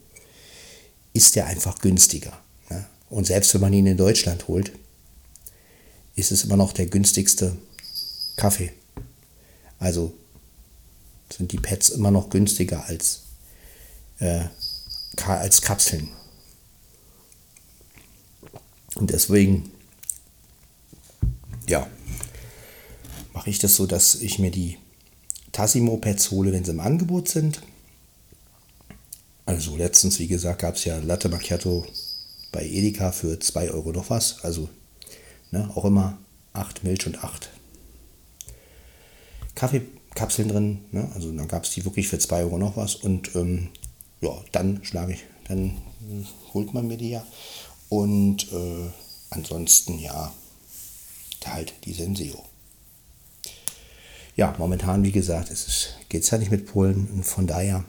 ist 1.12 1.36
der 1.36 1.46
einfach 1.46 1.78
günstiger. 1.78 2.32
Ne? 2.70 2.86
Und 3.10 3.26
selbst 3.26 3.52
wenn 3.52 3.60
man 3.60 3.74
ihn 3.74 3.86
in 3.86 3.98
Deutschland 3.98 4.48
holt, 4.48 4.72
ist 6.16 6.32
es 6.32 6.44
immer 6.44 6.56
noch 6.56 6.72
der 6.72 6.86
günstigste 6.86 7.54
Kaffee. 8.36 8.72
Also 9.78 10.14
sind 11.30 11.52
die 11.52 11.60
Pads 11.60 11.90
immer 11.90 12.10
noch 12.10 12.30
günstiger 12.30 12.86
als, 12.86 13.24
äh, 14.20 14.44
als 15.26 15.60
Kapseln. 15.60 16.08
Und 18.96 19.10
deswegen, 19.10 19.70
ja, 21.68 21.86
mache 23.32 23.50
ich 23.50 23.58
das 23.58 23.76
so, 23.76 23.86
dass 23.86 24.16
ich 24.16 24.38
mir 24.38 24.50
die 24.50 24.78
Tassimo-Pads 25.52 26.30
hole, 26.30 26.52
wenn 26.52 26.64
sie 26.64 26.72
im 26.72 26.80
Angebot 26.80 27.28
sind. 27.28 27.62
Also 29.44 29.76
letztens, 29.76 30.18
wie 30.18 30.28
gesagt, 30.28 30.60
gab 30.60 30.76
es 30.76 30.84
ja 30.84 30.98
Latte 30.98 31.28
Macchiato 31.28 31.86
bei 32.52 32.64
Edeka 32.64 33.12
für 33.12 33.38
2 33.38 33.70
Euro 33.70 33.92
noch 33.92 34.10
was. 34.10 34.44
Also 34.44 34.68
ne, 35.50 35.70
auch 35.74 35.84
immer 35.84 36.18
8 36.52 36.84
Milch 36.84 37.06
und 37.06 37.22
8 37.22 37.50
Kaffeekapseln 39.54 40.48
drin. 40.48 40.84
Ne? 40.90 41.10
Also 41.14 41.32
dann 41.32 41.48
gab 41.48 41.64
es 41.64 41.70
die 41.70 41.84
wirklich 41.84 42.08
für 42.08 42.18
2 42.18 42.42
Euro 42.42 42.58
noch 42.58 42.76
was. 42.76 42.94
Und 42.94 43.34
ähm, 43.34 43.68
ja, 44.20 44.30
dann 44.52 44.84
schlage 44.84 45.14
ich, 45.14 45.24
dann 45.48 45.78
holt 46.54 46.72
man 46.72 46.86
mir 46.86 46.96
die 46.96 47.10
ja. 47.10 47.26
Und 47.92 48.50
äh, 48.54 48.90
ansonsten 49.28 49.98
ja, 49.98 50.32
halt 51.44 51.74
die 51.84 51.92
Senseo. 51.92 52.42
Ja, 54.34 54.54
momentan, 54.56 55.04
wie 55.04 55.12
gesagt, 55.12 55.52
geht 56.08 56.22
es 56.22 56.30
ja 56.30 56.38
nicht 56.38 56.50
mit 56.50 56.64
Polen. 56.64 57.06
Und 57.12 57.24
von 57.24 57.46
daher 57.46 57.84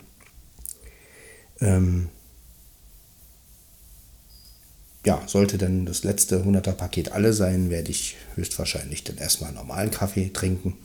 ähm, 1.61 2.09
ja, 5.05 5.23
sollte 5.25 5.57
dann 5.57 5.85
das 5.85 6.03
letzte 6.03 6.43
100er 6.43 6.73
Paket 6.73 7.13
alle 7.13 7.31
sein, 7.31 7.69
werde 7.69 7.91
ich 7.91 8.17
höchstwahrscheinlich 8.35 9.05
dann 9.05 9.17
erstmal 9.17 9.53
normalen 9.53 9.89
Kaffee 9.89 10.33
trinken. 10.33 10.75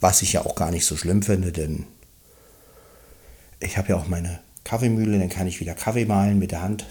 Was 0.00 0.22
ich 0.22 0.32
ja 0.32 0.46
auch 0.46 0.54
gar 0.54 0.70
nicht 0.70 0.86
so 0.86 0.96
schlimm 0.96 1.22
finde, 1.22 1.52
denn 1.52 1.84
ich 3.60 3.76
habe 3.76 3.90
ja 3.90 3.96
auch 3.96 4.08
meine 4.08 4.40
Kaffeemühle, 4.64 5.18
dann 5.18 5.28
kann 5.28 5.46
ich 5.46 5.60
wieder 5.60 5.74
Kaffee 5.74 6.06
mahlen 6.06 6.38
mit 6.38 6.50
der 6.50 6.62
Hand. 6.62 6.86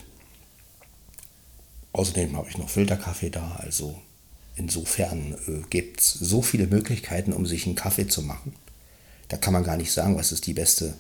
Außerdem 1.94 2.36
habe 2.36 2.50
ich 2.50 2.58
noch 2.58 2.70
Filterkaffee 2.70 3.30
da, 3.30 3.60
also 3.60 4.00
insofern 4.56 5.36
äh, 5.48 5.62
gibt 5.70 6.02
es 6.02 6.14
so 6.14 6.42
viele 6.42 6.68
Möglichkeiten, 6.68 7.34
um 7.34 7.46
sich 7.46 7.66
einen 7.66 7.76
Kaffee 7.76 8.08
zu 8.08 8.24
machen. 8.24 8.54
Da 9.30 9.38
kann 9.38 9.54
man 9.54 9.64
gar 9.64 9.78
nicht 9.78 9.92
sagen, 9.92 10.18
was 10.18 10.32
ist 10.32 10.48
die 10.48 10.54
beste, 10.54 10.96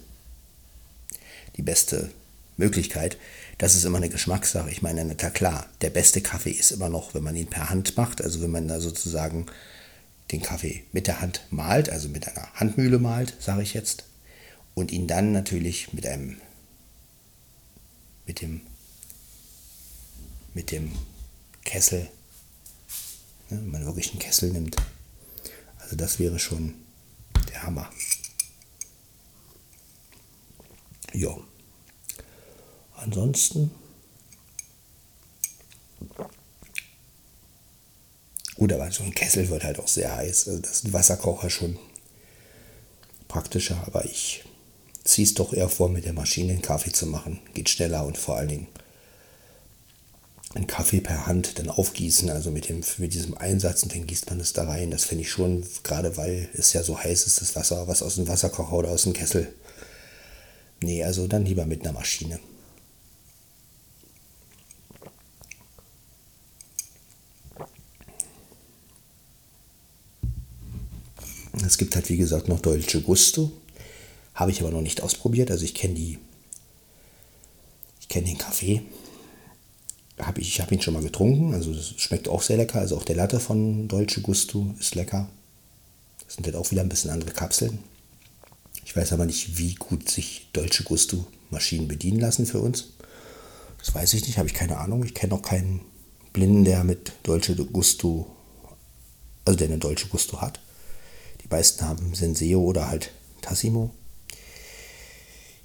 die 1.58 1.63
beste 1.63 2.12
Möglichkeit. 2.58 3.17
Das 3.58 3.75
ist 3.75 3.86
immer 3.86 3.97
eine 3.97 4.10
Geschmackssache. 4.10 4.69
Ich 4.69 4.82
meine, 4.82 5.03
na 5.03 5.29
klar, 5.29 5.67
der 5.82 5.89
beste 5.89 6.21
Kaffee 6.21 6.51
ist 6.51 6.71
immer 6.71 6.89
noch, 6.89 7.13
wenn 7.13 7.23
man 7.23 7.36
ihn 7.36 7.47
per 7.47 7.69
Hand 7.69 7.97
macht, 7.97 8.21
also 8.21 8.41
wenn 8.41 8.51
man 8.51 8.67
da 8.67 8.79
sozusagen 8.79 9.47
den 10.32 10.41
Kaffee 10.41 10.84
mit 10.91 11.08
der 11.08 11.21
Hand 11.21 11.41
malt, 11.49 11.89
also 11.89 12.10
mit 12.10 12.27
einer 12.27 12.47
Handmühle 12.53 12.99
malt, 12.99 13.36
sage 13.39 13.63
ich 13.63 13.73
jetzt, 13.73 14.06
und 14.73 14.91
ihn 14.91 15.08
dann 15.08 15.32
natürlich 15.32 15.93
mit 15.93 16.06
einem 16.06 16.38
mit 18.25 18.41
dem 18.41 18.62
mit 20.54 20.72
dem 20.72 20.92
Kessel, 21.63 22.10
ne, 23.50 23.58
wenn 23.60 23.72
man 23.72 23.86
wirklich 23.86 24.12
einen 24.12 24.20
Kessel 24.20 24.52
nimmt. 24.52 24.76
Also 25.80 25.96
das 25.96 26.20
wäre 26.20 26.39
schon 26.39 26.76
der 27.50 27.63
Hammer. 27.63 27.89
Ja. 31.13 31.36
Ansonsten. 32.96 33.72
Gut, 38.56 38.72
aber 38.72 38.92
so 38.92 39.04
ein 39.04 39.13
Kessel 39.13 39.50
wird 39.50 39.63
halt 39.63 39.80
auch 39.80 39.88
sehr 39.88 40.16
heiß. 40.16 40.48
Also 40.48 40.60
das 40.60 40.72
ist 40.72 40.86
ein 40.86 40.94
Wasserkocher 40.94 41.50
schon 41.50 41.78
praktischer, 43.28 43.84
aber 43.88 44.06
ich 44.06 44.46
ziehe 45.04 45.28
es 45.28 45.34
doch 45.34 45.54
eher 45.54 45.70
vor, 45.70 45.89
mit 45.89 46.06
der 46.06 46.13
Maschine 46.13 46.54
einen 46.54 46.62
Kaffee 46.62 46.92
zu 46.92 47.08
machen. 47.08 47.39
Geht 47.54 47.70
schneller 47.70 48.06
und 48.06 48.18
vor 48.18 48.38
allen 48.38 48.48
Dingen 48.48 48.68
einen 50.56 50.68
Kaffee 50.68 51.02
per 51.02 51.26
Hand 51.26 51.58
dann 51.58 51.70
aufgießen, 51.70 52.30
also 52.30 52.52
mit, 52.52 52.70
dem, 52.70 52.82
mit 52.98 53.13
diesem 53.13 53.38
Einsatz 53.38 53.84
und 53.84 53.94
dann 53.94 54.06
gießt 54.06 54.30
man 54.30 54.39
es 54.39 54.54
da 54.54 54.66
rein. 54.66 54.92
Das 54.92 55.06
finde 55.06 55.24
ich 55.24 55.32
schon, 55.32 55.66
gerade 55.84 56.16
weil 56.18 56.50
es 56.54 56.74
ja 56.74 56.84
so 56.84 56.98
heiß 57.00 57.26
ist, 57.26 57.42
das 57.42 57.56
Wasser, 57.56 57.88
was 57.88 58.04
aus 58.04 58.16
dem 58.16 58.28
Wasserkocher 58.28 58.74
oder 58.74 58.89
aus 58.89 59.04
dem 59.04 59.13
Kessel. 59.13 59.52
Nee, 60.82 61.04
also 61.04 61.28
dann 61.28 61.46
lieber 61.46 61.66
mit 61.66 61.82
einer 61.82 61.94
Maschine. 61.94 62.39
Es 71.66 71.78
gibt 71.78 71.96
halt, 71.96 72.10
wie 72.10 72.18
gesagt, 72.18 72.48
noch 72.50 72.60
Dolce 72.60 73.02
Gusto. 73.02 73.52
Habe 74.36 74.52
ich 74.52 74.62
aber 74.62 74.72
noch 74.72 74.82
nicht 74.82 75.02
ausprobiert. 75.02 75.50
Also 75.50 75.63
ich 75.63 75.74
kenne 75.74 75.94
die, 75.94 76.20
ich 78.02 78.10
kenne 78.10 78.28
den 78.28 78.38
Kaffee. 78.38 78.82
Hab 80.19 80.38
ich 80.38 80.47
ich 80.47 80.62
habe 80.62 80.73
ihn 80.73 80.82
schon 80.82 80.93
mal 80.93 81.04
getrunken. 81.04 81.54
Also 81.54 81.71
es 81.71 81.93
schmeckt 81.97 82.28
auch 82.28 82.41
sehr 82.41 82.58
lecker. 82.58 82.80
Also 82.80 82.97
auch 82.97 83.04
der 83.04 83.15
Latte 83.15 83.39
von 83.39 83.88
Dolce 83.88 84.21
Gusto 84.21 84.73
ist 84.80 84.95
lecker. 84.95 85.30
Das 86.26 86.36
sind 86.36 86.45
halt 86.45 86.56
auch 86.56 86.71
wieder 86.71 86.82
ein 86.82 86.89
bisschen 86.89 87.12
andere 87.12 87.32
Kapseln. 87.32 87.80
Ich 88.86 88.95
weiß 88.95 89.13
aber 89.13 89.26
nicht, 89.26 89.58
wie 89.58 89.76
gut 89.76 90.10
sich 90.10 90.49
Dolce 90.54 90.84
Gusto 90.84 91.26
Maschinen 91.49 91.88
bedienen 91.88 92.19
lassen 92.19 92.45
für 92.45 92.60
uns. 92.60 92.89
Das 93.80 93.93
weiß 93.93 94.13
ich 94.13 94.26
nicht, 94.28 94.38
habe 94.38 94.47
ich 94.47 94.54
keine 94.54 94.78
Ahnung. 94.78 95.04
Ich 95.04 95.13
kenne 95.13 95.34
auch 95.34 95.41
keinen 95.41 95.82
Blinden, 96.32 96.63
der 96.63 96.84
mit 96.84 97.13
Dolce 97.23 97.56
Gusto, 97.56 98.28
also 99.45 99.58
der 99.58 99.67
eine 99.67 99.78
Dolce 99.78 100.08
Gusto 100.08 100.41
hat. 100.41 100.60
Die 101.43 101.47
meisten 101.49 101.86
haben 101.86 102.15
Senseo 102.15 102.62
oder 102.62 102.89
halt 102.89 103.12
Tassimo. 103.41 103.91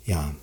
Ja, 0.05 0.35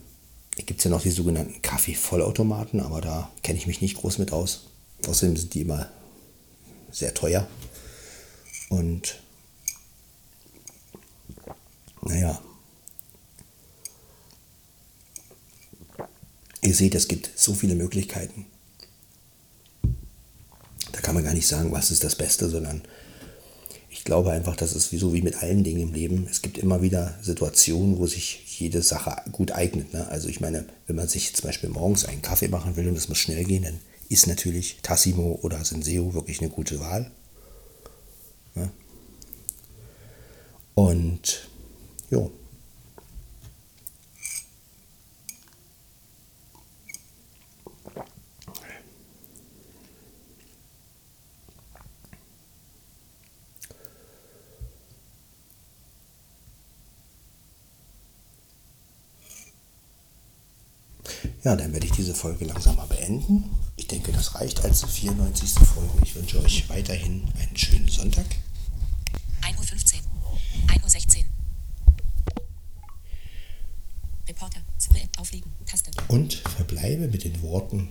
gibt 0.64 0.80
es 0.80 0.86
ja 0.86 0.92
noch 0.92 1.02
die 1.02 1.12
sogenannten 1.12 1.62
Kaffee-Vollautomaten, 1.62 2.80
aber 2.80 3.02
da 3.02 3.32
kenne 3.44 3.60
ich 3.60 3.68
mich 3.68 3.82
nicht 3.82 3.98
groß 3.98 4.18
mit 4.20 4.32
aus. 4.32 4.68
Außerdem 5.08 5.36
sind 5.36 5.54
die 5.54 5.62
immer 5.62 5.90
sehr 6.92 7.14
teuer. 7.14 7.48
Und 8.70 9.20
naja, 12.02 12.42
ihr 16.62 16.74
seht, 16.74 16.96
es 16.96 17.08
gibt 17.08 17.32
so 17.36 17.54
viele 17.54 17.76
Möglichkeiten. 17.76 18.46
Da 20.92 21.02
kann 21.02 21.16
man 21.16 21.24
gar 21.24 21.34
nicht 21.34 21.48
sagen, 21.48 21.72
was 21.72 21.92
ist 21.92 22.04
das 22.04 22.16
Beste, 22.16 22.50
sondern 22.50 22.82
ich 23.96 24.04
glaube 24.04 24.32
einfach, 24.32 24.58
das 24.58 24.74
ist 24.76 24.92
wie 24.92 24.98
so 24.98 25.14
wie 25.14 25.22
mit 25.22 25.42
allen 25.42 25.64
Dingen 25.64 25.80
im 25.80 25.94
Leben. 25.94 26.28
Es 26.30 26.42
gibt 26.42 26.58
immer 26.58 26.82
wieder 26.82 27.18
Situationen, 27.22 27.98
wo 27.98 28.06
sich 28.08 28.60
jede 28.60 28.82
Sache 28.82 29.16
gut 29.32 29.54
eignet. 29.54 29.94
Ne? 29.94 30.06
Also 30.10 30.28
ich 30.28 30.42
meine, 30.42 30.66
wenn 30.86 30.98
man 30.98 31.08
sich 31.08 31.34
zum 31.34 31.48
Beispiel 31.48 31.70
morgens 31.70 32.04
einen 32.04 32.22
Kaffee 32.22 32.50
machen 32.50 32.76
will 32.76 32.90
und 32.90 32.98
es 32.98 33.08
muss 33.08 33.20
schnell 33.20 33.46
gehen, 33.46 33.64
dann 33.64 33.80
ist 34.10 34.28
natürlich 34.28 34.80
Tassimo 34.82 35.40
oder 35.44 35.64
Senseo 35.64 36.14
wirklich 36.14 36.42
eine 36.42 36.50
gute 36.50 36.82
Wahl. 36.82 37.10
Ne? 38.54 38.70
Und 40.74 41.48
jo. 42.12 42.32
Ja, 61.46 61.56
dann 61.56 61.74
werde 61.74 61.86
ich 61.86 61.92
diese 61.92 62.16
Folge 62.16 62.44
langsam 62.46 62.76
mal 62.76 62.88
beenden. 62.88 63.44
Ich 63.76 63.86
denke, 63.86 64.12
das 64.12 64.34
reicht 64.34 64.66
als 64.66 64.84
94. 64.84 65.52
Folge. 65.52 65.92
Ich 66.04 66.16
wünsche 66.16 66.42
euch 66.42 66.68
weiterhin 66.70 67.24
einen 67.38 67.56
schönen 67.56 67.88
Sonntag. 67.88 68.26
1.15 69.44 69.54
Uhr. 69.54 70.40
1.16 70.70 71.18
Uhr. 71.18 71.24
Reporter. 74.28 74.60
Suche 74.80 75.02
auflegen. 75.20 75.52
Taste. 75.68 75.92
Und 76.08 76.34
verbleibe 76.34 77.10
mit 77.10 77.24
den 77.24 77.40
Worten 77.44 77.90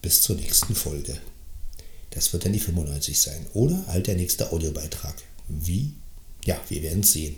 bis 0.00 0.22
zur 0.22 0.36
nächsten 0.36 0.76
Folge. 0.76 1.20
Das 2.10 2.32
wird 2.32 2.44
dann 2.44 2.52
die 2.52 2.60
95 2.60 3.20
sein. 3.20 3.46
Oder 3.52 3.84
halt 3.88 4.06
der 4.06 4.14
nächste 4.14 4.52
Audiobeitrag. 4.52 5.16
Wie? 5.48 5.94
Ja, 6.44 6.56
wir 6.68 6.82
werden 6.84 7.00
es 7.00 7.14
sehen. 7.14 7.34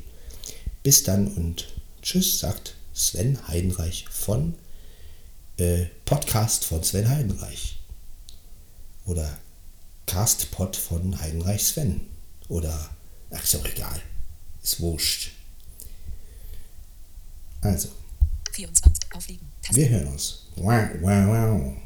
Bis 0.83 1.05
dann 1.05 1.27
und 1.27 1.69
tschüss, 2.03 2.39
sagt 2.39 2.75
Sven 2.93 3.49
Heidenreich 3.49 4.05
von 4.11 4.55
äh, 5.59 5.87
Podcast 6.05 6.65
von 6.65 6.83
Sven 6.83 7.09
Heidenreich. 7.09 7.79
Oder 9.05 9.39
Castpod 10.07 10.77
von 10.77 11.21
Heidenreich 11.21 11.65
Sven. 11.65 12.01
Oder, 12.49 12.91
ach, 13.31 13.43
ist 13.45 13.57
auch 13.57 13.67
egal. 13.67 14.01
Ist 14.63 14.81
wurscht. 14.81 15.33
Also. 17.61 17.89
24 18.53 19.15
auflegen. 19.15 19.47
Wir 19.71 19.89
hören 19.89 20.09
uns. 20.09 20.47
Wow, 20.57 20.89
wow, 21.01 21.27
wow. 21.27 21.77